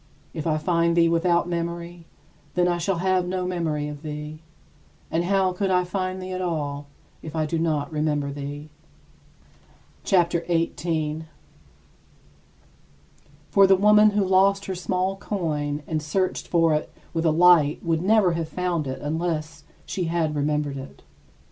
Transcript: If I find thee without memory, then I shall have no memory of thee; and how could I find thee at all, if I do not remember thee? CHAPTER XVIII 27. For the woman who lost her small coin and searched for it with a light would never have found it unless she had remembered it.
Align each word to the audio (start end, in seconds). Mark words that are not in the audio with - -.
If 0.33 0.47
I 0.47 0.57
find 0.57 0.97
thee 0.97 1.07
without 1.09 1.47
memory, 1.47 2.07
then 2.55 2.67
I 2.67 2.79
shall 2.79 2.97
have 2.97 3.27
no 3.27 3.45
memory 3.45 3.87
of 3.87 4.01
thee; 4.01 4.41
and 5.11 5.25
how 5.25 5.53
could 5.53 5.69
I 5.69 5.83
find 5.83 6.19
thee 6.19 6.31
at 6.31 6.41
all, 6.41 6.87
if 7.21 7.35
I 7.35 7.45
do 7.45 7.59
not 7.59 7.91
remember 7.93 8.31
thee? 8.31 8.71
CHAPTER 10.03 10.39
XVIII 10.45 10.71
27. 10.75 11.27
For 13.51 13.67
the 13.67 13.75
woman 13.75 14.09
who 14.09 14.25
lost 14.25 14.65
her 14.65 14.73
small 14.73 15.17
coin 15.17 15.83
and 15.85 16.01
searched 16.01 16.47
for 16.47 16.73
it 16.73 16.91
with 17.13 17.23
a 17.27 17.29
light 17.29 17.83
would 17.85 18.01
never 18.01 18.31
have 18.31 18.49
found 18.49 18.87
it 18.87 18.99
unless 19.03 19.65
she 19.85 20.05
had 20.05 20.33
remembered 20.35 20.77
it. 20.77 21.03